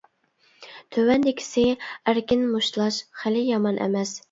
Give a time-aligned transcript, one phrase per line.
[0.97, 4.19] تۆۋەندىكىسى ئەركىن مۇشتلاش، خېلى يامان ئەمەس.